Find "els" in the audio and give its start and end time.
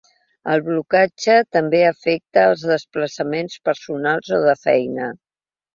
2.53-2.65